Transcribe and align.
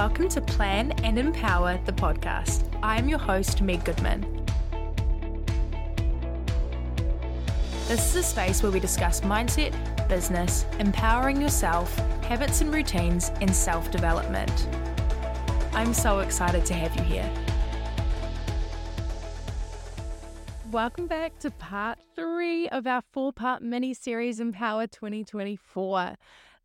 Welcome 0.00 0.30
to 0.30 0.40
Plan 0.40 0.92
and 1.04 1.18
Empower 1.18 1.78
the 1.84 1.92
podcast. 1.92 2.74
I 2.82 2.96
am 2.96 3.06
your 3.06 3.18
host, 3.18 3.60
Meg 3.60 3.84
Goodman. 3.84 4.22
This 7.86 8.08
is 8.08 8.16
a 8.16 8.22
space 8.22 8.62
where 8.62 8.72
we 8.72 8.80
discuss 8.80 9.20
mindset, 9.20 9.74
business, 10.08 10.64
empowering 10.78 11.38
yourself, 11.38 11.94
habits 12.24 12.62
and 12.62 12.72
routines, 12.72 13.30
and 13.42 13.54
self 13.54 13.90
development. 13.90 14.68
I'm 15.74 15.92
so 15.92 16.20
excited 16.20 16.64
to 16.64 16.72
have 16.72 16.96
you 16.96 17.02
here. 17.02 17.30
Welcome 20.70 21.08
back 21.08 21.38
to 21.40 21.50
part 21.50 21.98
three 22.16 22.70
of 22.70 22.86
our 22.86 23.02
four 23.12 23.34
part 23.34 23.60
mini 23.60 23.92
series 23.92 24.40
Empower 24.40 24.86
2024. 24.86 26.16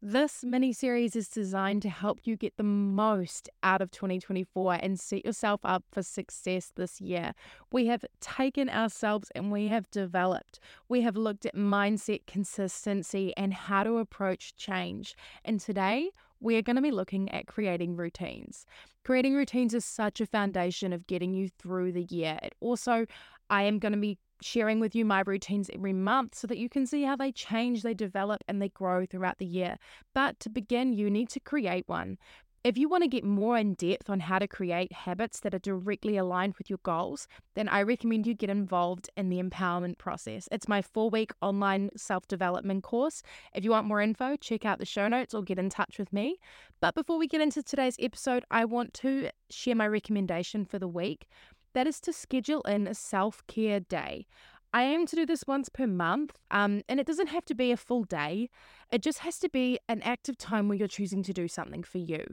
This 0.07 0.43
mini 0.43 0.71
series 0.71 1.15
is 1.15 1.27
designed 1.27 1.81
to 1.81 1.89
help 1.89 2.19
you 2.25 2.37
get 2.37 2.57
the 2.57 2.63
most 2.63 3.49
out 3.63 3.81
of 3.81 3.89
2024 3.89 4.75
and 4.75 4.99
set 4.99 5.25
yourself 5.25 5.61
up 5.63 5.83
for 5.91 6.03
success 6.03 6.71
this 6.75 7.01
year. 7.01 7.33
We 7.71 7.87
have 7.87 8.05
taken 8.21 8.69
ourselves 8.69 9.31
and 9.33 9.51
we 9.51 9.67
have 9.69 9.89
developed. 9.89 10.59
We 10.87 11.01
have 11.01 11.17
looked 11.17 11.47
at 11.47 11.55
mindset, 11.55 12.27
consistency, 12.27 13.33
and 13.35 13.51
how 13.51 13.81
to 13.81 13.97
approach 13.97 14.55
change. 14.55 15.15
And 15.43 15.59
today, 15.59 16.11
we 16.39 16.55
are 16.55 16.61
going 16.61 16.75
to 16.75 16.83
be 16.83 16.91
looking 16.91 17.27
at 17.31 17.47
creating 17.47 17.95
routines. 17.95 18.67
Creating 19.03 19.33
routines 19.33 19.73
is 19.73 19.85
such 19.85 20.21
a 20.21 20.27
foundation 20.27 20.93
of 20.93 21.07
getting 21.07 21.33
you 21.33 21.49
through 21.49 21.93
the 21.93 22.03
year. 22.03 22.37
It 22.43 22.53
also, 22.59 23.07
I 23.49 23.63
am 23.63 23.79
going 23.79 23.93
to 23.93 23.99
be 23.99 24.19
sharing 24.41 24.79
with 24.79 24.95
you 24.95 25.05
my 25.05 25.23
routines 25.25 25.69
every 25.73 25.93
month 25.93 26.35
so 26.35 26.47
that 26.47 26.57
you 26.57 26.69
can 26.69 26.85
see 26.85 27.03
how 27.03 27.15
they 27.15 27.31
change, 27.31 27.83
they 27.83 27.93
develop, 27.93 28.43
and 28.47 28.61
they 28.61 28.69
grow 28.69 29.05
throughout 29.05 29.37
the 29.37 29.45
year. 29.45 29.77
But 30.13 30.39
to 30.41 30.49
begin, 30.49 30.93
you 30.93 31.09
need 31.09 31.29
to 31.29 31.39
create 31.39 31.87
one. 31.87 32.17
If 32.65 32.79
you 32.79 32.89
want 32.89 33.03
to 33.03 33.07
get 33.07 33.23
more 33.23 33.59
in 33.59 33.75
depth 33.75 34.09
on 34.09 34.21
how 34.21 34.39
to 34.39 34.47
create 34.47 34.91
habits 34.91 35.41
that 35.41 35.53
are 35.53 35.59
directly 35.59 36.17
aligned 36.17 36.55
with 36.57 36.67
your 36.67 36.79
goals, 36.81 37.27
then 37.53 37.69
I 37.69 37.83
recommend 37.83 38.25
you 38.25 38.33
get 38.33 38.49
involved 38.49 39.07
in 39.15 39.29
the 39.29 39.39
empowerment 39.39 39.99
process. 39.99 40.49
It's 40.51 40.67
my 40.67 40.81
four 40.81 41.11
week 41.11 41.31
online 41.43 41.91
self 41.95 42.27
development 42.27 42.81
course. 42.81 43.21
If 43.53 43.63
you 43.63 43.69
want 43.69 43.85
more 43.85 44.01
info, 44.01 44.35
check 44.37 44.65
out 44.65 44.79
the 44.79 44.85
show 44.85 45.07
notes 45.07 45.35
or 45.35 45.43
get 45.43 45.59
in 45.59 45.69
touch 45.69 45.99
with 45.99 46.11
me. 46.11 46.37
But 46.81 46.95
before 46.95 47.19
we 47.19 47.27
get 47.27 47.39
into 47.39 47.61
today's 47.61 47.97
episode, 47.99 48.43
I 48.49 48.65
want 48.65 48.95
to 48.95 49.29
share 49.51 49.75
my 49.75 49.87
recommendation 49.87 50.65
for 50.65 50.79
the 50.79 50.87
week 50.87 51.27
that 51.75 51.85
is 51.85 51.99
to 51.99 52.13
schedule 52.13 52.61
in 52.61 52.87
a 52.87 52.95
self 52.95 53.45
care 53.45 53.79
day. 53.79 54.25
I 54.73 54.83
aim 54.83 55.05
to 55.05 55.15
do 55.15 55.25
this 55.25 55.45
once 55.47 55.69
per 55.69 55.85
month, 55.87 56.37
um, 56.51 56.81
and 56.89 56.99
it 56.99 57.05
doesn't 57.05 57.27
have 57.27 57.45
to 57.45 57.55
be 57.55 57.71
a 57.71 57.77
full 57.77 58.03
day. 58.03 58.49
It 58.91 59.01
just 59.01 59.19
has 59.19 59.37
to 59.39 59.49
be 59.49 59.79
an 59.87 60.01
active 60.01 60.37
time 60.37 60.67
where 60.67 60.77
you're 60.77 60.87
choosing 60.87 61.21
to 61.23 61.33
do 61.33 61.47
something 61.47 61.83
for 61.83 61.99
you. 61.99 62.25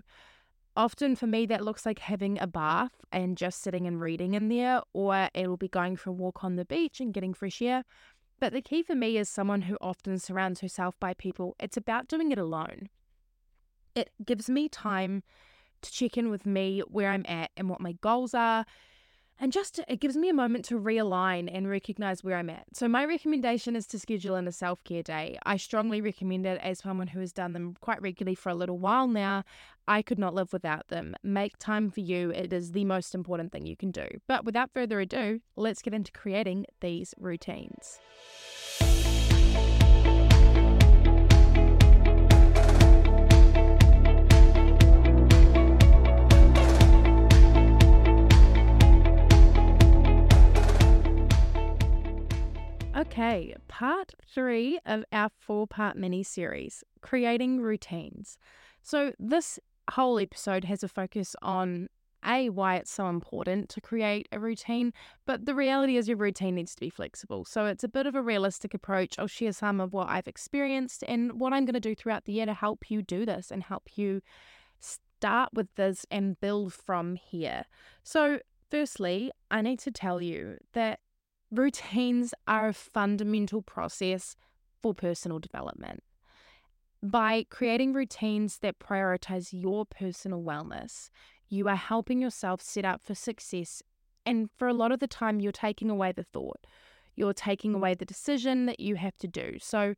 Often 0.74 1.16
for 1.16 1.26
me, 1.26 1.44
that 1.46 1.64
looks 1.64 1.84
like 1.84 1.98
having 1.98 2.40
a 2.40 2.46
bath 2.46 3.04
and 3.12 3.36
just 3.36 3.62
sitting 3.62 3.86
and 3.86 4.00
reading 4.00 4.34
in 4.34 4.48
there, 4.48 4.80
or 4.92 5.28
it'll 5.34 5.56
be 5.56 5.68
going 5.68 5.96
for 5.96 6.10
a 6.10 6.14
walk 6.14 6.42
on 6.42 6.56
the 6.56 6.64
beach 6.64 6.98
and 6.98 7.12
getting 7.12 7.34
fresh 7.34 7.60
air. 7.60 7.84
But 8.40 8.52
the 8.52 8.62
key 8.62 8.82
for 8.82 8.94
me 8.94 9.18
is 9.18 9.28
someone 9.28 9.62
who 9.62 9.76
often 9.80 10.18
surrounds 10.18 10.60
herself 10.60 10.98
by 10.98 11.14
people, 11.14 11.54
it's 11.60 11.76
about 11.76 12.08
doing 12.08 12.32
it 12.32 12.38
alone. 12.38 12.88
It 13.94 14.10
gives 14.24 14.48
me 14.48 14.68
time 14.68 15.22
to 15.82 15.92
check 15.92 16.16
in 16.16 16.30
with 16.30 16.46
me, 16.46 16.80
where 16.88 17.10
I'm 17.10 17.26
at, 17.28 17.50
and 17.56 17.68
what 17.68 17.80
my 17.80 17.92
goals 17.92 18.34
are 18.34 18.64
and 19.42 19.50
just 19.50 19.80
it 19.88 19.98
gives 19.98 20.16
me 20.16 20.28
a 20.28 20.34
moment 20.34 20.64
to 20.66 20.78
realign 20.78 21.50
and 21.52 21.68
recognize 21.68 22.22
where 22.22 22.36
I'm 22.36 22.48
at. 22.48 22.64
So, 22.74 22.86
my 22.86 23.04
recommendation 23.04 23.74
is 23.74 23.88
to 23.88 23.98
schedule 23.98 24.36
in 24.36 24.46
a 24.46 24.52
self 24.52 24.84
care 24.84 25.02
day. 25.02 25.36
I 25.44 25.56
strongly 25.56 26.00
recommend 26.00 26.46
it 26.46 26.60
as 26.62 26.78
someone 26.78 27.08
who 27.08 27.18
has 27.18 27.32
done 27.32 27.52
them 27.52 27.74
quite 27.80 28.00
regularly 28.00 28.36
for 28.36 28.50
a 28.50 28.54
little 28.54 28.78
while 28.78 29.08
now. 29.08 29.42
I 29.88 30.00
could 30.00 30.18
not 30.20 30.32
live 30.32 30.52
without 30.52 30.86
them. 30.88 31.16
Make 31.24 31.58
time 31.58 31.90
for 31.90 31.98
you, 31.98 32.30
it 32.30 32.52
is 32.52 32.70
the 32.70 32.84
most 32.84 33.16
important 33.16 33.50
thing 33.50 33.66
you 33.66 33.76
can 33.76 33.90
do. 33.90 34.06
But 34.28 34.44
without 34.44 34.70
further 34.72 35.00
ado, 35.00 35.40
let's 35.56 35.82
get 35.82 35.92
into 35.92 36.12
creating 36.12 36.66
these 36.80 37.12
routines. 37.18 37.98
Okay, 53.32 53.54
part 53.66 54.12
three 54.26 54.78
of 54.84 55.04
our 55.10 55.30
four 55.38 55.66
part 55.66 55.96
mini 55.96 56.22
series 56.22 56.84
creating 57.00 57.62
routines. 57.62 58.36
So, 58.82 59.12
this 59.18 59.58
whole 59.90 60.18
episode 60.18 60.64
has 60.64 60.82
a 60.82 60.88
focus 60.88 61.34
on 61.40 61.88
A, 62.26 62.50
why 62.50 62.76
it's 62.76 62.90
so 62.90 63.08
important 63.08 63.70
to 63.70 63.80
create 63.80 64.28
a 64.32 64.38
routine, 64.38 64.92
but 65.24 65.46
the 65.46 65.54
reality 65.54 65.96
is 65.96 66.08
your 66.08 66.18
routine 66.18 66.56
needs 66.56 66.74
to 66.74 66.80
be 66.80 66.90
flexible. 66.90 67.46
So, 67.46 67.64
it's 67.64 67.84
a 67.84 67.88
bit 67.88 68.06
of 68.06 68.14
a 68.14 68.20
realistic 68.20 68.74
approach. 68.74 69.18
I'll 69.18 69.26
share 69.26 69.52
some 69.52 69.80
of 69.80 69.94
what 69.94 70.10
I've 70.10 70.28
experienced 70.28 71.02
and 71.08 71.40
what 71.40 71.54
I'm 71.54 71.64
going 71.64 71.72
to 71.72 71.80
do 71.80 71.94
throughout 71.94 72.26
the 72.26 72.34
year 72.34 72.46
to 72.46 72.54
help 72.54 72.90
you 72.90 73.00
do 73.00 73.24
this 73.24 73.50
and 73.50 73.62
help 73.62 73.96
you 73.96 74.20
start 74.78 75.50
with 75.54 75.74
this 75.76 76.04
and 76.10 76.38
build 76.38 76.74
from 76.74 77.14
here. 77.14 77.64
So, 78.02 78.40
firstly, 78.70 79.32
I 79.50 79.62
need 79.62 79.78
to 79.78 79.90
tell 79.90 80.20
you 80.20 80.58
that 80.74 81.00
routines 81.52 82.32
are 82.48 82.68
a 82.68 82.72
fundamental 82.72 83.62
process 83.62 84.34
for 84.82 84.94
personal 84.94 85.38
development. 85.38 86.02
By 87.02 87.46
creating 87.50 87.92
routines 87.92 88.58
that 88.58 88.78
prioritize 88.78 89.48
your 89.52 89.84
personal 89.84 90.42
wellness, 90.42 91.10
you 91.48 91.68
are 91.68 91.76
helping 91.76 92.20
yourself 92.20 92.62
set 92.62 92.84
up 92.84 93.02
for 93.02 93.14
success. 93.14 93.82
And 94.24 94.48
for 94.56 94.68
a 94.68 94.74
lot 94.74 94.92
of 94.92 95.00
the 95.00 95.08
time, 95.08 95.40
you're 95.40 95.52
taking 95.52 95.90
away 95.90 96.12
the 96.12 96.22
thought, 96.22 96.66
you're 97.16 97.34
taking 97.34 97.74
away 97.74 97.94
the 97.94 98.04
decision 98.04 98.66
that 98.66 98.80
you 98.80 98.94
have 98.96 99.18
to 99.18 99.28
do. 99.28 99.58
So, 99.60 99.94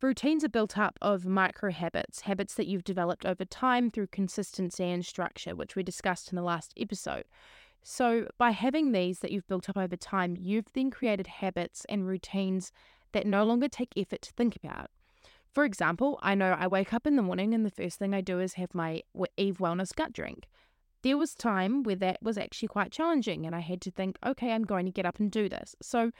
routines 0.00 0.44
are 0.44 0.48
built 0.48 0.78
up 0.78 0.98
of 1.02 1.26
micro 1.26 1.70
habits, 1.70 2.22
habits 2.22 2.54
that 2.54 2.66
you've 2.66 2.84
developed 2.84 3.26
over 3.26 3.44
time 3.44 3.90
through 3.90 4.06
consistency 4.06 4.84
and 4.84 5.04
structure, 5.04 5.54
which 5.54 5.76
we 5.76 5.82
discussed 5.82 6.30
in 6.32 6.36
the 6.36 6.42
last 6.42 6.72
episode. 6.78 7.24
So, 7.82 8.28
by 8.38 8.50
having 8.50 8.92
these 8.92 9.20
that 9.20 9.32
you've 9.32 9.46
built 9.46 9.68
up 9.68 9.76
over 9.76 9.96
time, 9.96 10.36
you've 10.38 10.72
then 10.74 10.90
created 10.90 11.26
habits 11.26 11.86
and 11.88 12.06
routines 12.06 12.70
that 13.12 13.26
no 13.26 13.44
longer 13.44 13.68
take 13.68 13.92
effort 13.96 14.22
to 14.22 14.32
think 14.32 14.56
about. 14.56 14.90
For 15.54 15.64
example, 15.64 16.18
I 16.22 16.34
know 16.34 16.52
I 16.52 16.66
wake 16.66 16.92
up 16.92 17.06
in 17.06 17.16
the 17.16 17.22
morning 17.22 17.54
and 17.54 17.64
the 17.64 17.70
first 17.70 17.98
thing 17.98 18.14
I 18.14 18.20
do 18.20 18.38
is 18.40 18.54
have 18.54 18.74
my 18.74 19.02
Eve 19.36 19.58
Wellness 19.58 19.94
gut 19.94 20.12
drink. 20.12 20.46
There 21.02 21.16
was 21.16 21.34
time 21.34 21.82
where 21.82 21.96
that 21.96 22.18
was 22.22 22.36
actually 22.36 22.68
quite 22.68 22.92
challenging 22.92 23.46
and 23.46 23.54
I 23.54 23.60
had 23.60 23.80
to 23.82 23.90
think, 23.90 24.18
okay, 24.24 24.52
I'm 24.52 24.64
going 24.64 24.84
to 24.84 24.92
get 24.92 25.06
up 25.06 25.18
and 25.18 25.30
do 25.30 25.48
this. 25.48 25.74
So, 25.80 26.10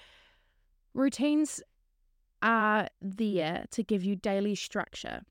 routines 0.95 1.61
are 2.41 2.89
there 3.03 3.67
to 3.73 3.83
give 3.83 4.03
you 4.05 4.17
daily 4.17 4.55
structure. 4.55 5.23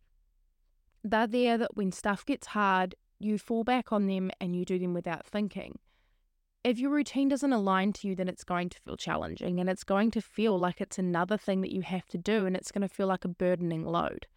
They're 1.04 1.28
there 1.28 1.58
that 1.58 1.76
when 1.76 1.92
stuff 1.92 2.26
gets 2.26 2.48
hard, 2.48 2.96
you 3.20 3.38
fall 3.38 3.64
back 3.64 3.92
on 3.92 4.08
them 4.08 4.30
and 4.40 4.56
you 4.56 4.66
do 4.66 4.78
them 4.78 4.94
without 4.94 5.26
thinking 5.26 5.80
if 6.68 6.80
your 6.80 6.92
routine 6.92 7.30
doesn't 7.30 7.54
align 7.54 7.94
to 7.94 8.10
you, 8.10 8.16
then 8.16 8.28
it's 8.28 8.44
going 8.44 8.68
to 8.68 8.80
feel 8.82 8.98
challenging 8.98 9.62
and 9.62 9.70
it's 9.70 9.86
going 9.86 10.12
to 10.12 10.22
feel 10.22 10.60
like 10.60 10.82
it's 10.82 11.00
another 11.00 11.38
thing 11.38 11.62
that 11.62 11.72
you 11.72 11.82
have 11.82 12.06
to 12.08 12.18
do 12.18 12.46
and 12.46 12.58
it's 12.58 12.74
going 12.74 12.82
to 12.82 12.94
feel 12.94 13.08
like 13.08 13.24
a 13.24 13.30
burdening 13.30 13.86
load. 13.86 14.28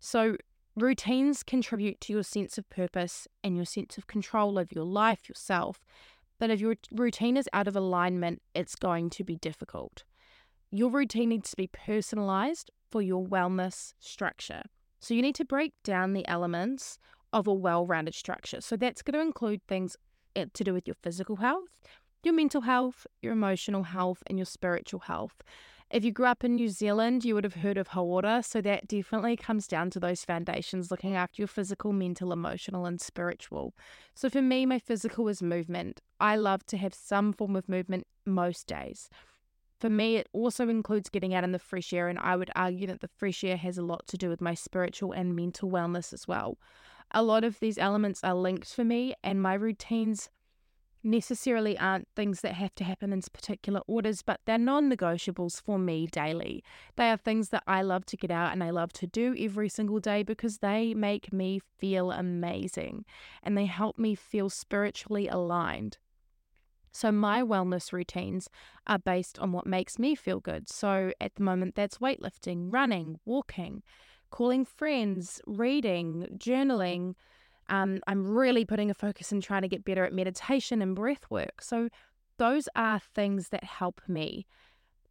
So, 0.00 0.36
routines 0.74 1.44
contribute 1.44 2.00
to 2.00 2.12
your 2.12 2.24
sense 2.24 2.58
of 2.58 2.68
purpose 2.68 3.28
and 3.44 3.54
your 3.54 3.64
sense 3.64 3.96
of 3.96 4.08
control 4.08 4.58
over 4.58 4.70
your 4.72 4.84
life, 4.84 5.28
yourself. 5.28 5.84
But 6.40 6.50
if 6.50 6.60
your 6.60 6.74
routine 6.90 7.36
is 7.36 7.48
out 7.52 7.68
of 7.68 7.76
alignment, 7.76 8.42
it's 8.54 8.74
going 8.74 9.08
to 9.10 9.22
be 9.22 9.36
difficult. 9.36 10.02
Your 10.72 10.90
routine 10.90 11.28
needs 11.28 11.50
to 11.50 11.56
be 11.56 11.68
personalized 11.68 12.72
for 12.90 13.02
your 13.02 13.24
wellness 13.24 13.94
structure. 14.00 14.62
So, 14.98 15.14
you 15.14 15.22
need 15.22 15.36
to 15.36 15.44
break 15.44 15.74
down 15.84 16.12
the 16.12 16.26
elements 16.26 16.98
of 17.32 17.46
a 17.46 17.54
well 17.54 17.86
rounded 17.86 18.16
structure. 18.16 18.60
So, 18.60 18.76
that's 18.76 19.02
going 19.02 19.14
to 19.14 19.24
include 19.24 19.60
things 19.68 19.96
Eh, 20.36 20.46
to 20.52 20.64
do 20.64 20.72
with 20.72 20.86
your 20.86 20.96
physical 21.02 21.36
health, 21.36 21.68
your 22.22 22.34
mental 22.34 22.62
health, 22.62 23.06
your 23.22 23.32
emotional 23.32 23.84
health, 23.84 24.22
and 24.26 24.38
your 24.38 24.44
spiritual 24.44 25.00
health. 25.00 25.42
If 25.90 26.04
you 26.04 26.12
grew 26.12 26.26
up 26.26 26.44
in 26.44 26.56
New 26.56 26.68
Zealand, 26.68 27.24
you 27.24 27.34
would 27.34 27.44
have 27.44 27.54
heard 27.54 27.78
of 27.78 27.88
Hauora, 27.88 28.44
so 28.44 28.60
that 28.60 28.86
definitely 28.86 29.36
comes 29.36 29.66
down 29.66 29.88
to 29.90 30.00
those 30.00 30.24
foundations 30.24 30.90
looking 30.90 31.16
after 31.16 31.40
your 31.40 31.48
physical, 31.48 31.94
mental, 31.94 32.30
emotional, 32.30 32.84
and 32.84 33.00
spiritual. 33.00 33.72
So 34.14 34.28
for 34.28 34.42
me, 34.42 34.66
my 34.66 34.78
physical 34.78 35.28
is 35.28 35.42
movement. 35.42 36.02
I 36.20 36.36
love 36.36 36.66
to 36.66 36.76
have 36.76 36.92
some 36.92 37.32
form 37.32 37.56
of 37.56 37.70
movement 37.70 38.06
most 38.26 38.66
days. 38.66 39.08
For 39.80 39.88
me, 39.88 40.16
it 40.16 40.28
also 40.34 40.68
includes 40.68 41.08
getting 41.08 41.32
out 41.32 41.44
in 41.44 41.52
the 41.52 41.58
fresh 41.58 41.92
air, 41.94 42.08
and 42.08 42.18
I 42.18 42.36
would 42.36 42.50
argue 42.54 42.86
that 42.88 43.00
the 43.00 43.08
fresh 43.16 43.42
air 43.42 43.56
has 43.56 43.78
a 43.78 43.82
lot 43.82 44.06
to 44.08 44.18
do 44.18 44.28
with 44.28 44.42
my 44.42 44.52
spiritual 44.52 45.12
and 45.12 45.34
mental 45.34 45.70
wellness 45.70 46.12
as 46.12 46.28
well 46.28 46.58
a 47.12 47.22
lot 47.22 47.44
of 47.44 47.60
these 47.60 47.78
elements 47.78 48.22
are 48.22 48.34
linked 48.34 48.72
for 48.72 48.84
me, 48.84 49.14
and 49.22 49.42
my 49.42 49.54
routines 49.54 50.30
necessarily 51.02 51.78
aren't 51.78 52.08
things 52.14 52.40
that 52.40 52.54
have 52.54 52.74
to 52.74 52.84
happen 52.84 53.12
in 53.12 53.22
particular 53.32 53.80
orders, 53.86 54.22
but 54.22 54.40
they're 54.44 54.58
non 54.58 54.90
negotiables 54.90 55.60
for 55.62 55.78
me 55.78 56.06
daily. 56.06 56.62
They 56.96 57.10
are 57.10 57.16
things 57.16 57.50
that 57.50 57.62
I 57.66 57.82
love 57.82 58.04
to 58.06 58.16
get 58.16 58.30
out 58.30 58.52
and 58.52 58.62
I 58.62 58.70
love 58.70 58.92
to 58.94 59.06
do 59.06 59.34
every 59.38 59.68
single 59.68 60.00
day 60.00 60.22
because 60.22 60.58
they 60.58 60.94
make 60.94 61.32
me 61.32 61.60
feel 61.78 62.10
amazing 62.10 63.04
and 63.42 63.56
they 63.56 63.66
help 63.66 63.98
me 63.98 64.14
feel 64.14 64.50
spiritually 64.50 65.28
aligned. 65.28 65.98
So, 66.90 67.12
my 67.12 67.42
wellness 67.42 67.92
routines 67.92 68.48
are 68.86 68.98
based 68.98 69.38
on 69.38 69.52
what 69.52 69.66
makes 69.66 69.98
me 69.98 70.14
feel 70.14 70.40
good. 70.40 70.68
So, 70.68 71.12
at 71.20 71.34
the 71.36 71.42
moment, 71.42 71.74
that's 71.74 71.98
weightlifting, 71.98 72.72
running, 72.72 73.20
walking, 73.24 73.82
calling 74.30 74.64
friends, 74.64 75.40
reading, 75.46 76.26
journaling 76.36 77.14
um, 77.68 78.00
I'm 78.06 78.26
really 78.26 78.64
putting 78.64 78.90
a 78.90 78.94
focus 78.94 79.32
in 79.32 79.40
trying 79.40 79.62
to 79.62 79.68
get 79.68 79.84
better 79.84 80.04
at 80.04 80.12
meditation 80.12 80.80
and 80.80 80.94
breath 80.94 81.24
work. 81.30 81.62
So, 81.62 81.88
those 82.38 82.68
are 82.76 83.00
things 83.00 83.48
that 83.48 83.64
help 83.64 84.00
me. 84.06 84.46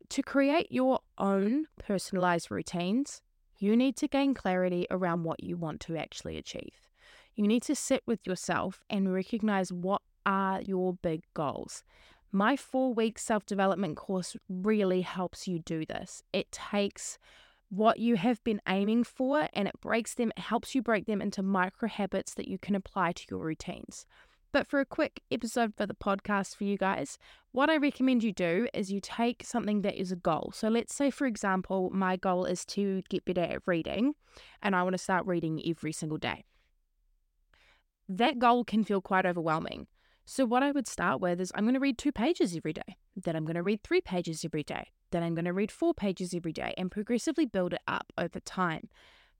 To 0.09 0.21
create 0.21 0.71
your 0.71 0.99
own 1.17 1.65
personalized 1.77 2.49
routines, 2.49 3.21
you 3.59 3.75
need 3.75 3.97
to 3.97 4.07
gain 4.07 4.33
clarity 4.33 4.87
around 4.89 5.23
what 5.23 5.43
you 5.43 5.57
want 5.57 5.81
to 5.81 5.97
actually 5.97 6.37
achieve. 6.37 6.87
You 7.35 7.45
need 7.45 7.63
to 7.63 7.75
sit 7.75 8.01
with 8.07 8.25
yourself 8.25 8.81
and 8.89 9.13
recognize 9.13 9.73
what 9.73 10.01
are 10.25 10.61
your 10.61 10.93
big 10.93 11.23
goals. 11.33 11.83
My 12.31 12.55
four 12.55 12.93
week 12.93 13.19
self 13.19 13.45
development 13.45 13.97
course 13.97 14.37
really 14.47 15.01
helps 15.01 15.47
you 15.47 15.59
do 15.59 15.85
this. 15.85 16.23
It 16.31 16.51
takes 16.51 17.17
what 17.69 17.99
you 17.99 18.15
have 18.15 18.43
been 18.43 18.61
aiming 18.67 19.03
for 19.03 19.49
and 19.53 19.67
it 19.67 19.79
breaks 19.81 20.13
them, 20.13 20.31
it 20.37 20.41
helps 20.41 20.73
you 20.73 20.81
break 20.81 21.05
them 21.05 21.21
into 21.21 21.43
micro 21.43 21.89
habits 21.89 22.33
that 22.35 22.47
you 22.47 22.57
can 22.57 22.75
apply 22.75 23.11
to 23.11 23.25
your 23.29 23.39
routines. 23.39 24.05
But 24.53 24.67
for 24.67 24.79
a 24.79 24.85
quick 24.85 25.21
episode 25.29 25.73
for 25.75 25.85
the 25.85 25.93
podcast 25.93 26.55
for 26.55 26.63
you 26.63 26.77
guys, 26.77 27.17
what 27.51 27.69
I 27.69 27.77
recommend 27.77 28.23
you 28.23 28.31
do 28.31 28.67
is 28.73 28.91
you 28.91 29.01
take 29.01 29.43
something 29.43 29.81
that 29.81 29.99
is 29.99 30.11
a 30.11 30.15
goal. 30.15 30.51
So 30.55 30.69
let's 30.69 30.95
say, 30.95 31.11
for 31.11 31.27
example, 31.27 31.89
my 31.93 32.15
goal 32.15 32.45
is 32.45 32.63
to 32.65 33.01
get 33.09 33.25
better 33.25 33.41
at 33.41 33.61
reading 33.65 34.13
and 34.61 34.75
I 34.75 34.83
want 34.83 34.93
to 34.93 34.97
start 34.97 35.25
reading 35.25 35.61
every 35.67 35.91
single 35.91 36.17
day. 36.17 36.45
That 38.07 38.39
goal 38.39 38.63
can 38.63 38.85
feel 38.85 39.01
quite 39.01 39.25
overwhelming. 39.25 39.87
So, 40.29 40.45
what 40.45 40.63
I 40.63 40.71
would 40.71 40.87
start 40.87 41.21
with 41.21 41.39
is 41.39 41.53
I'm 41.55 41.63
going 41.63 41.73
to 41.73 41.79
read 41.79 41.97
two 41.97 42.11
pages 42.11 42.55
every 42.55 42.73
day, 42.73 42.97
then 43.15 43.35
I'm 43.35 43.45
going 43.45 43.55
to 43.55 43.63
read 43.63 43.81
three 43.81 44.01
pages 44.01 44.43
every 44.43 44.63
day, 44.63 44.91
then 45.11 45.23
I'm 45.23 45.35
going 45.35 45.45
to 45.45 45.53
read 45.53 45.71
four 45.71 45.93
pages 45.93 46.33
every 46.33 46.53
day 46.53 46.73
and 46.77 46.91
progressively 46.91 47.45
build 47.45 47.73
it 47.73 47.81
up 47.87 48.11
over 48.17 48.39
time. 48.39 48.89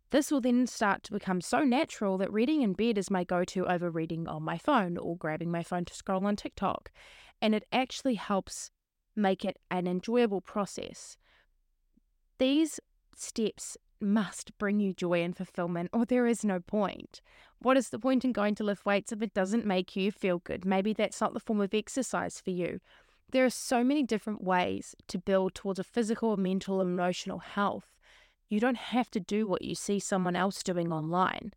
This 0.09 0.31
will 0.31 0.39
then 0.39 0.67
start 0.67 1.03
to 1.03 1.11
become 1.11 1.41
so 1.41 1.63
natural 1.63 2.17
that 2.19 2.31
reading 2.31 2.61
in 2.61 2.73
bed 2.73 2.97
is 2.97 3.11
my 3.11 3.23
go 3.23 3.43
to 3.43 3.65
over 3.65 3.89
reading 3.89 4.27
on 4.27 4.43
my 4.43 4.57
phone 4.57 4.97
or 4.97 5.17
grabbing 5.17 5.51
my 5.51 5.63
phone 5.63 5.83
to 5.85 5.93
scroll 5.93 6.25
on 6.25 6.37
TikTok. 6.37 6.91
And 7.41 7.53
it 7.53 7.65
actually 7.71 8.15
helps 8.15 8.71
make 9.15 9.43
it 9.43 9.57
an 9.69 9.87
enjoyable 9.87 10.41
process. 10.41 11.17
These 12.39 12.79
steps 13.15 13.77
must 13.99 14.57
bring 14.57 14.79
you 14.79 14.93
joy 14.93 15.23
and 15.23 15.35
fulfillment, 15.35 15.89
or 15.91 16.05
there 16.05 16.27
is 16.27 16.45
no 16.45 16.59
point. 16.59 17.21
What 17.59 17.77
is 17.77 17.89
the 17.89 17.99
point 17.99 18.23
in 18.23 18.31
going 18.31 18.55
to 18.55 18.63
lift 18.63 18.85
weights 18.85 19.11
if 19.11 19.21
it 19.21 19.33
doesn't 19.33 19.65
make 19.65 19.95
you 19.95 20.11
feel 20.11 20.39
good? 20.39 20.65
Maybe 20.65 20.93
that's 20.93 21.19
not 21.19 21.33
the 21.33 21.39
form 21.39 21.59
of 21.59 21.73
exercise 21.73 22.39
for 22.39 22.51
you. 22.51 22.79
There 23.31 23.43
are 23.43 23.49
so 23.49 23.83
many 23.83 24.03
different 24.03 24.43
ways 24.43 24.95
to 25.07 25.17
build 25.17 25.53
towards 25.53 25.79
a 25.79 25.83
physical, 25.83 26.37
mental, 26.37 26.79
emotional 26.79 27.39
health. 27.39 27.93
You 28.49 28.59
don't 28.61 28.77
have 28.77 29.11
to 29.11 29.19
do 29.19 29.45
what 29.45 29.61
you 29.61 29.75
see 29.75 29.99
someone 29.99 30.35
else 30.35 30.63
doing 30.63 30.93
online. 30.93 31.51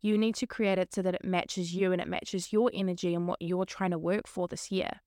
You 0.00 0.16
need 0.16 0.36
to 0.36 0.46
create 0.46 0.78
it 0.78 0.94
so 0.94 1.02
that 1.02 1.14
it 1.14 1.24
matches 1.24 1.74
you 1.74 1.92
and 1.92 2.00
it 2.00 2.08
matches 2.08 2.52
your 2.52 2.70
energy 2.72 3.14
and 3.14 3.26
what 3.26 3.42
you're 3.42 3.66
trying 3.66 3.90
to 3.90 3.98
work 3.98 4.28
for 4.28 4.46
this 4.46 4.70
year. 4.70 5.00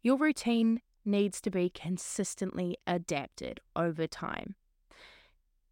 Your 0.00 0.16
routine 0.16 0.80
needs 1.04 1.40
to 1.40 1.50
be 1.50 1.68
consistently 1.68 2.76
adapted 2.86 3.60
over 3.74 4.06
time. 4.06 4.54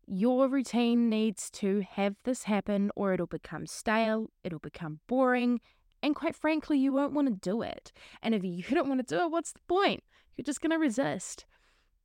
Your 0.08 0.48
routine 0.48 1.08
needs 1.08 1.48
to 1.50 1.84
have 1.88 2.16
this 2.24 2.44
happen 2.44 2.90
or 2.96 3.12
it'll 3.12 3.26
become 3.26 3.66
stale, 3.66 4.30
it'll 4.42 4.58
become 4.58 5.00
boring, 5.06 5.60
and 6.06 6.14
quite 6.14 6.36
frankly, 6.36 6.78
you 6.78 6.92
won't 6.92 7.14
want 7.14 7.26
to 7.26 7.34
do 7.34 7.62
it. 7.62 7.90
And 8.22 8.32
if 8.32 8.44
you 8.44 8.62
don't 8.70 8.88
want 8.88 9.06
to 9.06 9.14
do 9.14 9.24
it, 9.24 9.30
what's 9.30 9.52
the 9.52 9.60
point? 9.66 10.04
You're 10.36 10.44
just 10.44 10.60
going 10.60 10.70
to 10.70 10.78
resist. 10.78 11.44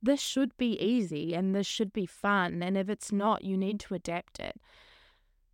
This 0.02 0.20
should 0.20 0.56
be 0.56 0.76
easy 0.80 1.34
and 1.34 1.54
this 1.54 1.68
should 1.68 1.92
be 1.92 2.04
fun. 2.04 2.64
And 2.64 2.76
if 2.76 2.88
it's 2.88 3.12
not, 3.12 3.44
you 3.44 3.56
need 3.56 3.78
to 3.80 3.94
adapt 3.94 4.40
it. 4.40 4.60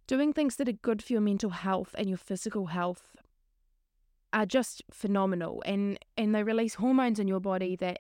Doing 0.07 0.33
things 0.33 0.57
that 0.57 0.69
are 0.69 0.73
good 0.73 1.03
for 1.03 1.13
your 1.13 1.21
mental 1.21 1.51
health 1.51 1.95
and 1.99 2.09
your 2.09 2.17
physical 2.17 2.67
health 2.67 3.17
are 4.33 4.47
just 4.47 4.83
phenomenal. 4.91 5.63
And, 5.67 5.99
and 6.17 6.35
they 6.35 6.43
release 6.43 6.77
hormones 6.77 7.19
in 7.19 7.29
your 7.29 7.41
body 7.41 7.77
that 7.77 7.99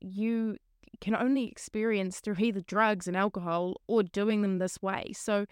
you 0.00 0.56
can 1.00 1.14
only 1.14 1.46
experience 1.46 2.18
through 2.18 2.36
either 2.40 2.62
drugs 2.62 3.06
and 3.06 3.16
alcohol 3.16 3.80
or 3.86 4.02
doing 4.02 4.42
them 4.42 4.58
this 4.58 4.82
way. 4.82 5.12
So, 5.14 5.46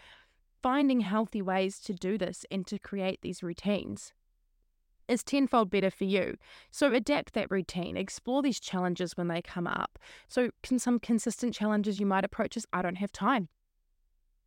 finding 0.60 1.00
healthy 1.00 1.42
ways 1.42 1.78
to 1.80 1.92
do 1.92 2.16
this 2.16 2.44
and 2.50 2.66
to 2.68 2.78
create 2.78 3.20
these 3.22 3.42
routines 3.42 4.12
is 5.08 5.22
tenfold 5.22 5.70
better 5.70 5.90
for 5.90 6.04
you. 6.04 6.36
So 6.70 6.92
adapt 6.92 7.34
that 7.34 7.50
routine, 7.50 7.96
explore 7.96 8.42
these 8.42 8.60
challenges 8.60 9.16
when 9.16 9.28
they 9.28 9.42
come 9.42 9.66
up. 9.66 9.98
So, 10.28 10.50
can 10.62 10.78
some 10.78 10.98
consistent 10.98 11.54
challenges 11.54 12.00
you 12.00 12.06
might 12.06 12.24
approach 12.24 12.56
is 12.56 12.66
I 12.72 12.82
don't 12.82 12.96
have 12.96 13.12
time. 13.12 13.48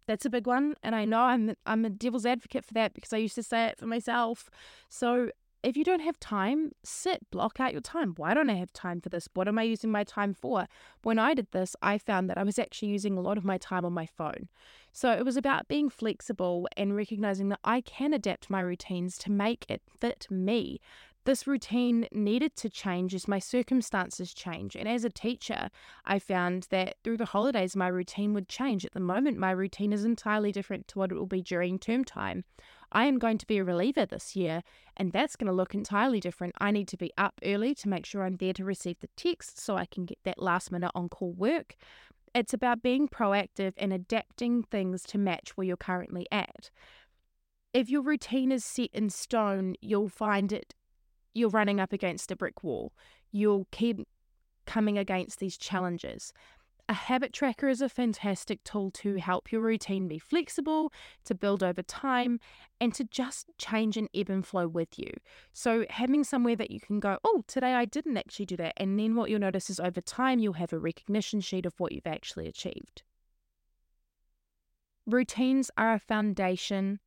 That's 0.07 0.25
a 0.25 0.29
big 0.29 0.45
one, 0.45 0.75
and 0.83 0.95
I 0.95 1.05
know 1.05 1.21
I'm 1.21 1.55
I'm 1.65 1.83
a 1.83 1.89
devil's 1.89 2.25
advocate 2.25 2.63
for 2.63 2.73
that 2.75 2.93
because 2.93 3.11
I 3.11 3.17
used 3.17 3.35
to 3.35 3.43
say 3.43 3.65
it 3.65 3.79
for 3.79 3.87
myself. 3.87 4.49
So 4.87 5.29
if 5.65 5.75
you 5.75 5.83
don't 5.83 6.01
have 6.01 6.19
time, 6.19 6.73
sit, 6.83 7.29
block 7.31 7.59
out 7.59 7.71
your 7.71 7.81
time. 7.81 8.13
Why 8.17 8.35
don't 8.35 8.51
I 8.51 8.55
have 8.55 8.71
time 8.71 9.01
for 9.01 9.09
this? 9.09 9.27
What 9.33 9.47
am 9.47 9.57
I 9.57 9.63
using 9.63 9.89
my 9.89 10.03
time 10.03 10.35
for? 10.35 10.67
When 11.01 11.17
I 11.17 11.33
did 11.33 11.47
this, 11.53 11.75
I 11.81 11.97
found 11.97 12.29
that 12.29 12.37
I 12.37 12.43
was 12.43 12.59
actually 12.59 12.89
using 12.89 13.17
a 13.17 13.21
lot 13.21 13.35
of 13.35 13.43
my 13.43 13.57
time 13.57 13.83
on 13.83 13.91
my 13.91 14.05
phone. 14.05 14.47
So 14.91 15.11
it 15.11 15.25
was 15.25 15.35
about 15.35 15.67
being 15.67 15.89
flexible 15.89 16.67
and 16.77 16.95
recognizing 16.95 17.49
that 17.49 17.61
I 17.63 17.81
can 17.81 18.13
adapt 18.13 18.47
my 18.47 18.61
routines 18.61 19.17
to 19.17 19.31
make 19.31 19.65
it 19.67 19.81
fit 19.99 20.27
me. 20.29 20.79
This 21.23 21.47
routine 21.47 22.07
needed 22.11 22.55
to 22.57 22.69
change 22.69 23.15
as 23.15 23.27
my 23.27 23.39
circumstances 23.39 24.35
change. 24.35 24.75
And 24.75 24.87
as 24.87 25.03
a 25.03 25.09
teacher, 25.09 25.71
I 26.05 26.19
found 26.19 26.67
that 26.69 26.97
through 27.03 27.17
the 27.17 27.25
holidays, 27.25 27.75
my 27.75 27.87
routine 27.87 28.35
would 28.35 28.47
change. 28.47 28.85
At 28.85 28.93
the 28.93 28.99
moment, 28.99 29.39
my 29.39 29.49
routine 29.49 29.91
is 29.91 30.05
entirely 30.05 30.51
different 30.51 30.87
to 30.89 30.99
what 30.99 31.11
it 31.11 31.15
will 31.15 31.25
be 31.25 31.41
during 31.41 31.79
term 31.79 32.03
time. 32.03 32.43
I 32.91 33.05
am 33.05 33.19
going 33.19 33.37
to 33.37 33.47
be 33.47 33.57
a 33.57 33.63
reliever 33.63 34.05
this 34.05 34.35
year, 34.35 34.61
and 34.95 35.11
that's 35.11 35.35
going 35.35 35.47
to 35.47 35.53
look 35.53 35.73
entirely 35.73 36.19
different. 36.19 36.55
I 36.59 36.71
need 36.71 36.87
to 36.89 36.97
be 36.97 37.11
up 37.17 37.39
early 37.43 37.75
to 37.75 37.89
make 37.89 38.05
sure 38.05 38.23
I'm 38.23 38.37
there 38.37 38.53
to 38.53 38.65
receive 38.65 38.99
the 38.99 39.09
text 39.15 39.59
so 39.59 39.75
I 39.75 39.85
can 39.85 40.05
get 40.05 40.19
that 40.23 40.41
last 40.41 40.71
minute 40.71 40.91
on 40.95 41.09
call 41.09 41.33
work. 41.33 41.75
It's 42.33 42.53
about 42.53 42.83
being 42.83 43.07
proactive 43.07 43.73
and 43.77 43.93
adapting 43.93 44.63
things 44.63 45.03
to 45.03 45.17
match 45.17 45.55
where 45.55 45.65
you're 45.65 45.77
currently 45.77 46.27
at. 46.31 46.69
If 47.73 47.89
your 47.89 48.01
routine 48.01 48.51
is 48.51 48.63
set 48.63 48.89
in 48.93 49.09
stone, 49.09 49.75
you'll 49.81 50.09
find 50.09 50.51
it 50.53 50.73
you're 51.35 51.49
running 51.49 51.79
up 51.79 51.93
against 51.93 52.31
a 52.31 52.35
brick 52.35 52.63
wall. 52.63 52.93
You'll 53.31 53.67
keep 53.71 54.07
coming 54.65 54.97
against 54.97 55.39
these 55.39 55.57
challenges. 55.57 56.33
A 56.87 56.93
habit 56.93 57.33
tracker 57.33 57.67
is 57.67 57.81
a 57.81 57.89
fantastic 57.89 58.63
tool 58.63 58.91
to 58.91 59.15
help 59.15 59.51
your 59.51 59.61
routine 59.61 60.07
be 60.07 60.19
flexible, 60.19 60.93
to 61.23 61.33
build 61.33 61.63
over 61.63 61.81
time, 61.81 62.39
and 62.79 62.93
to 62.93 63.03
just 63.03 63.47
change 63.57 63.97
and 63.97 64.07
ebb 64.13 64.29
and 64.29 64.45
flow 64.45 64.67
with 64.67 64.99
you. 64.99 65.11
So, 65.51 65.85
having 65.89 66.23
somewhere 66.23 66.55
that 66.57 66.69
you 66.69 66.79
can 66.79 66.99
go, 66.99 67.17
oh, 67.23 67.43
today 67.47 67.73
I 67.73 67.85
didn't 67.85 68.17
actually 68.17 68.45
do 68.45 68.57
that. 68.57 68.73
And 68.77 68.99
then 68.99 69.15
what 69.15 69.31
you'll 69.31 69.39
notice 69.39 69.69
is 69.71 69.79
over 69.79 69.99
time, 69.99 70.37
you'll 70.37 70.53
have 70.53 70.73
a 70.73 70.79
recognition 70.79 71.41
sheet 71.41 71.65
of 71.65 71.79
what 71.79 71.91
you've 71.91 72.05
actually 72.05 72.47
achieved. 72.47 73.01
Routines 75.07 75.71
are 75.77 75.93
a 75.93 75.99
foundation 75.99 76.99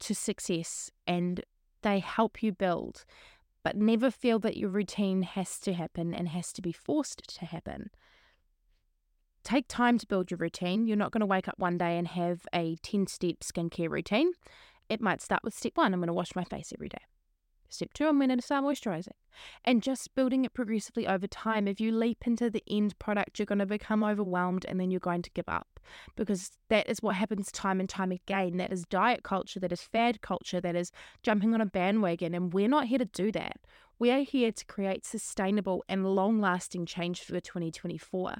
to 0.00 0.14
success 0.14 0.90
and 1.06 1.44
they 1.80 1.98
help 2.00 2.42
you 2.42 2.52
build 2.52 3.04
but 3.64 3.76
never 3.76 4.10
feel 4.10 4.38
that 4.38 4.58
your 4.58 4.68
routine 4.68 5.22
has 5.22 5.58
to 5.58 5.72
happen 5.72 6.14
and 6.14 6.28
has 6.28 6.52
to 6.52 6.60
be 6.60 6.70
forced 6.70 7.34
to 7.38 7.46
happen. 7.46 7.90
Take 9.44 9.66
time 9.68 9.98
to 9.98 10.06
build 10.06 10.30
your 10.30 10.38
routine. 10.38 10.86
You're 10.86 10.96
not 10.96 11.12
going 11.12 11.20
to 11.20 11.26
wake 11.26 11.48
up 11.48 11.58
one 11.58 11.76
day 11.76 11.98
and 11.98 12.08
have 12.08 12.46
a 12.54 12.76
10 12.82 13.06
step 13.06 13.40
skincare 13.40 13.90
routine. 13.90 14.32
It 14.88 15.02
might 15.02 15.20
start 15.20 15.44
with 15.44 15.54
step 15.54 15.72
one 15.76 15.92
I'm 15.92 16.00
going 16.00 16.08
to 16.08 16.14
wash 16.14 16.34
my 16.34 16.44
face 16.44 16.72
every 16.74 16.88
day. 16.88 17.02
Step 17.68 17.92
two, 17.92 18.06
I'm 18.06 18.18
going 18.18 18.30
to 18.30 18.40
start 18.40 18.64
moisturizing. 18.64 19.08
And 19.64 19.82
just 19.82 20.14
building 20.14 20.44
it 20.44 20.54
progressively 20.54 21.06
over 21.08 21.26
time. 21.26 21.66
If 21.66 21.80
you 21.80 21.90
leap 21.90 22.26
into 22.26 22.48
the 22.48 22.62
end 22.70 22.98
product, 22.98 23.38
you're 23.38 23.46
going 23.46 23.58
to 23.58 23.66
become 23.66 24.04
overwhelmed 24.04 24.64
and 24.68 24.78
then 24.78 24.90
you're 24.90 25.00
going 25.00 25.22
to 25.22 25.30
give 25.30 25.48
up 25.48 25.80
because 26.14 26.52
that 26.70 26.88
is 26.88 27.02
what 27.02 27.16
happens 27.16 27.50
time 27.50 27.80
and 27.80 27.88
time 27.88 28.12
again. 28.12 28.58
That 28.58 28.72
is 28.72 28.84
diet 28.84 29.24
culture, 29.24 29.58
that 29.60 29.72
is 29.72 29.82
fad 29.82 30.22
culture, 30.22 30.60
that 30.60 30.76
is 30.76 30.92
jumping 31.22 31.52
on 31.52 31.60
a 31.60 31.66
bandwagon. 31.66 32.32
And 32.32 32.52
we're 32.52 32.68
not 32.68 32.86
here 32.86 32.98
to 32.98 33.04
do 33.04 33.32
that. 33.32 33.58
We 33.98 34.10
are 34.10 34.20
here 34.20 34.52
to 34.52 34.64
create 34.66 35.04
sustainable 35.04 35.84
and 35.88 36.14
long 36.14 36.40
lasting 36.40 36.86
change 36.86 37.22
for 37.22 37.40
2024. 37.40 38.36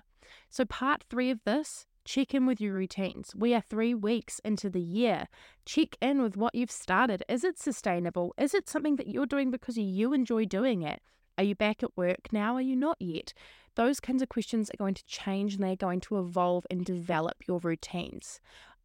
So, 0.50 0.64
part 0.64 1.04
three 1.08 1.30
of 1.30 1.40
this 1.44 1.86
Check 2.04 2.34
in 2.34 2.44
with 2.44 2.60
your 2.60 2.74
routines. 2.74 3.34
We 3.34 3.54
are 3.54 3.62
three 3.62 3.94
weeks 3.94 4.38
into 4.44 4.68
the 4.68 4.80
year. 4.80 5.26
Check 5.64 5.96
in 6.02 6.20
with 6.20 6.36
what 6.36 6.54
you've 6.54 6.70
started. 6.70 7.22
Is 7.30 7.44
it 7.44 7.58
sustainable? 7.58 8.34
Is 8.36 8.52
it 8.52 8.68
something 8.68 8.96
that 8.96 9.08
you're 9.08 9.24
doing 9.24 9.50
because 9.50 9.78
you 9.78 10.12
enjoy 10.12 10.44
doing 10.44 10.82
it? 10.82 11.00
Are 11.38 11.44
you 11.44 11.54
back 11.54 11.82
at 11.82 11.96
work 11.96 12.30
now? 12.30 12.56
Are 12.56 12.60
you 12.60 12.76
not 12.76 12.98
yet? 13.00 13.32
Those 13.74 14.00
kinds 14.00 14.20
of 14.22 14.28
questions 14.28 14.70
are 14.70 14.76
going 14.76 14.94
to 14.94 15.06
change 15.06 15.54
and 15.54 15.64
they're 15.64 15.76
going 15.76 16.00
to 16.00 16.18
evolve 16.18 16.66
and 16.70 16.84
develop 16.84 17.36
your 17.48 17.58
routines. 17.58 18.38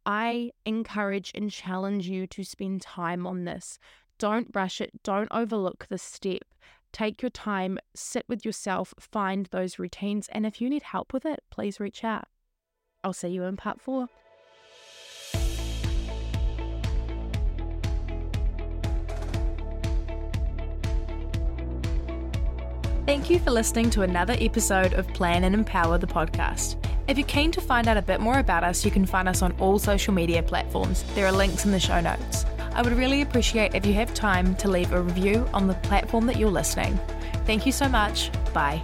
I 0.06 0.52
encourage 0.64 1.30
and 1.34 1.50
challenge 1.50 2.08
you 2.08 2.26
to 2.28 2.42
spend 2.42 2.80
time 2.80 3.26
on 3.26 3.44
this. 3.44 3.78
Don't 4.20 4.48
rush 4.52 4.82
it, 4.82 5.02
don't 5.02 5.28
overlook 5.30 5.86
the 5.88 5.96
step. 5.96 6.42
Take 6.92 7.22
your 7.22 7.30
time, 7.30 7.78
sit 7.94 8.26
with 8.28 8.44
yourself, 8.44 8.92
find 9.00 9.46
those 9.46 9.78
routines, 9.78 10.28
and 10.30 10.44
if 10.44 10.60
you 10.60 10.68
need 10.68 10.82
help 10.82 11.14
with 11.14 11.24
it, 11.24 11.40
please 11.50 11.80
reach 11.80 12.04
out. 12.04 12.26
I'll 13.02 13.14
see 13.14 13.28
you 13.28 13.44
in 13.44 13.56
part 13.56 13.80
four. 13.80 14.08
Thank 23.06 23.30
you 23.30 23.38
for 23.38 23.50
listening 23.50 23.88
to 23.90 24.02
another 24.02 24.36
episode 24.38 24.92
of 24.92 25.08
Plan 25.14 25.44
and 25.44 25.54
Empower 25.54 25.96
the 25.96 26.06
podcast. 26.06 26.76
If 27.08 27.16
you're 27.16 27.26
keen 27.26 27.50
to 27.52 27.62
find 27.62 27.88
out 27.88 27.96
a 27.96 28.02
bit 28.02 28.20
more 28.20 28.38
about 28.38 28.64
us, 28.64 28.84
you 28.84 28.90
can 28.90 29.06
find 29.06 29.30
us 29.30 29.40
on 29.40 29.52
all 29.52 29.78
social 29.78 30.12
media 30.12 30.42
platforms. 30.42 31.04
There 31.14 31.26
are 31.26 31.32
links 31.32 31.64
in 31.64 31.70
the 31.70 31.80
show 31.80 32.02
notes. 32.02 32.44
I 32.72 32.82
would 32.82 32.92
really 32.92 33.22
appreciate 33.22 33.74
if 33.74 33.84
you 33.84 33.94
have 33.94 34.14
time 34.14 34.54
to 34.56 34.68
leave 34.68 34.92
a 34.92 35.00
review 35.00 35.48
on 35.52 35.66
the 35.66 35.74
platform 35.74 36.26
that 36.26 36.36
you're 36.36 36.50
listening. 36.50 36.98
Thank 37.44 37.66
you 37.66 37.72
so 37.72 37.88
much. 37.88 38.30
Bye. 38.52 38.80